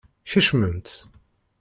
Kecmemt! 0.29 0.89